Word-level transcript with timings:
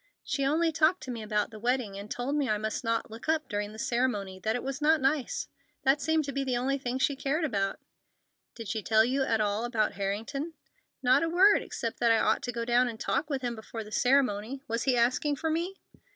"She 0.23 0.43
only 0.43 0.71
talked 0.71 1.03
to 1.03 1.11
me 1.11 1.21
about 1.21 1.51
the 1.51 1.59
wedding, 1.59 1.95
and 1.95 2.09
told 2.09 2.35
me 2.35 2.49
I 2.49 2.57
must 2.57 2.83
not 2.83 3.11
look 3.11 3.29
up 3.29 3.47
during 3.47 3.71
the 3.71 3.77
ceremony, 3.77 4.39
that 4.39 4.55
it 4.55 4.63
was 4.63 4.81
not 4.81 4.99
nice. 4.99 5.47
That 5.83 6.01
seemed 6.01 6.25
to 6.25 6.31
be 6.31 6.43
the 6.43 6.57
only 6.57 6.79
thing 6.79 6.97
she 6.97 7.15
cared 7.15 7.43
about." 7.45 7.77
"Didn't 8.55 8.69
she 8.69 8.81
tell 8.81 9.05
you 9.05 9.21
at 9.21 9.39
all 9.39 9.63
about 9.63 9.91
Harrington?" 9.93 10.53
"Not 11.03 11.21
a 11.21 11.29
word, 11.29 11.61
except 11.61 11.99
that 11.99 12.11
I 12.11 12.17
ought 12.17 12.41
to 12.41 12.51
go 12.51 12.65
down 12.65 12.87
and 12.87 12.99
talk 12.99 13.29
with 13.29 13.43
him 13.43 13.55
before 13.55 13.83
the 13.83 13.91
ceremony? 13.91 14.63
Was 14.67 14.85
he 14.85 14.97
asking 14.97 15.35
for 15.35 15.51
me?" 15.51 15.75